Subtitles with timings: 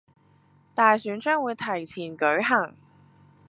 [0.73, 2.75] 大選將會提前舉行